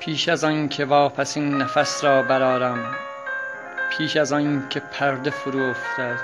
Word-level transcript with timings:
پیش 0.00 0.28
از 0.28 0.44
آن 0.44 0.68
که 0.68 0.84
واپسین 0.84 1.54
نفس 1.54 2.04
را 2.04 2.22
برآرم 2.22 2.94
پیش 3.90 4.16
از 4.16 4.32
آن 4.32 4.66
که 4.70 4.80
پرده 4.80 5.30
فرو 5.30 5.62
افتد 5.62 6.18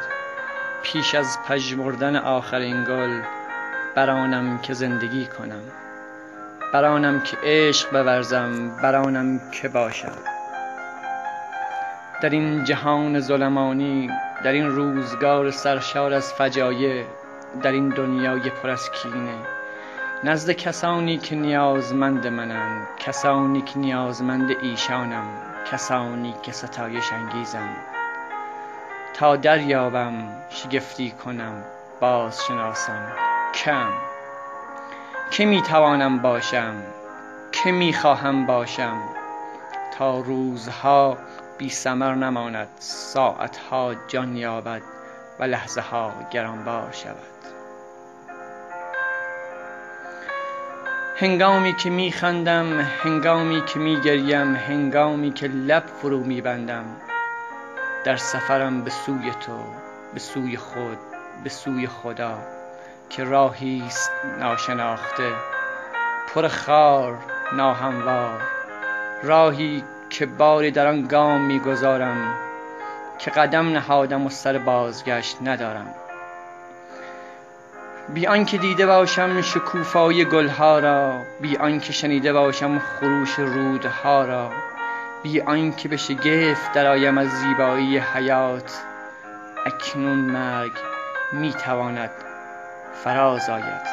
پیش 0.82 1.15
از 1.15 1.38
پژمردن 1.48 2.16
آخرین 2.16 2.84
گل 2.84 3.20
بر 3.95 4.10
آنم 4.10 4.59
که 4.59 4.74
زندگی 4.74 5.27
کنم 5.27 5.62
بر 6.73 6.84
آنم 6.84 7.20
که 7.20 7.37
عشق 7.42 7.91
بورزم 7.91 8.77
بر 8.82 8.95
آنم 8.95 9.41
که 9.51 9.68
باشم. 9.68 10.18
در 12.23 12.30
این 12.30 12.65
جهان 12.65 13.20
ظلمانی 13.20 14.10
در 14.45 14.52
این 14.52 14.66
روزگار 14.66 15.51
سرشار 15.51 16.13
از 16.13 16.32
فجایع 16.32 17.04
در 17.63 17.73
این 17.73 17.88
دنیای 17.88 18.51
پر 18.51 18.70
از 18.70 18.91
کینه 18.91 19.54
نزد 20.24 20.50
کسانی 20.50 21.18
که 21.18 21.36
نیازمند 21.36 22.26
منند 22.26 22.88
کسانی 22.98 23.62
که 23.62 23.78
نیازمند 23.78 24.50
ایشانم 24.62 25.24
کسانی 25.72 26.34
که 26.42 26.52
ستایش 26.52 27.12
انگیزم. 27.12 27.68
تا 29.14 29.36
دریابم 29.36 30.14
شگفتی 30.50 31.10
کنم 31.10 31.64
بازشناسم. 32.00 33.12
کم. 33.54 33.90
که 35.30 35.45
می 35.45 35.62
توانم 35.62 36.18
باشم؟ 36.18 36.82
که 37.52 37.72
می 37.72 37.92
خواهم 37.92 38.46
باشم؟ 38.46 38.98
تا 39.98 40.20
روزها 40.20 41.18
بی 41.58 41.70
ثمر 41.70 42.14
نماند 42.14 42.68
ساعتها 42.78 43.95
جان 44.08 44.36
یابد 44.36 44.82
و 45.40 45.45
لحظه 45.45 45.80
ها 45.80 46.12
گرانبار 46.30 46.92
شود. 46.92 47.34
هنگامی 51.16 51.73
که 51.73 51.90
می 51.90 52.12
خندم 52.12 52.80
هنگامی 52.80 53.62
که 53.66 53.79
می 53.79 54.01
گریم 54.01 54.54
هنگامی 54.54 55.32
که 55.32 55.46
لب 55.46 55.87
فرو 55.87 56.20
می 56.20 56.40
بندم 56.40 56.84
در 58.04 58.16
سفرم 58.16 58.84
به 58.84 58.90
سوی 58.90 59.30
تو 59.30 59.59
به 60.15 60.20
سوی 60.20 60.57
خود 60.57 60.98
به 61.45 61.51
سوی 61.51 61.87
خدا 61.87 62.38
که 63.10 63.24
راهی 63.24 63.82
است 63.87 64.10
ناشناخته 64.41 65.32
پر 66.34 66.48
خار 66.48 67.19
ناهموار 67.53 68.41
راهی 69.22 69.84
که 70.10 70.26
باری 70.26 70.70
در 70.70 70.87
آن 70.87 71.03
گام 71.03 71.41
می 71.41 71.60
گذارم 71.60 72.34
که 73.19 73.31
قدم 73.31 73.69
نهادم 73.69 74.26
و 74.26 74.31
سر 74.31 74.59
بازگشت 74.59 75.37
ندارم. 75.42 75.94
بی 78.09 78.26
آنکه 78.26 78.59
دیده 78.59 78.87
باشم 78.87 79.41
شکوفایی 79.41 80.25
گلها 80.25 80.78
را 80.78 81.22
بی 81.41 81.56
آنکه 81.56 81.92
شنیده 81.92 82.32
باشم 82.32 82.78
خروش 82.78 83.38
رودها 83.38 84.25
را 84.25 84.50
بی 85.22 85.41
آنکه 85.41 85.88
به 85.88 85.97
شگفت 85.97 86.72
درآیم 86.72 87.19
از 87.19 87.28
زیبایی 87.28 87.98
حیات. 87.98 88.82
اکنون 89.66 90.19
مرگ 90.19 90.72
می 91.32 91.53
تواند 91.53 92.10
فراز 93.04 93.50
آید. 93.50 93.87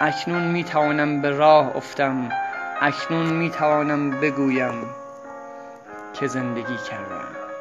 اکنون 0.00 0.42
می 0.42 0.64
توانم 0.64 1.22
به 1.22 1.30
راه 1.30 1.76
افتم. 1.76 2.28
اکنون 2.80 3.26
می 3.26 3.50
توانم 3.50 4.10
بگویم 4.10 4.86
که 6.14 6.26
زندگی 6.26 6.76
کردم. 6.76 7.51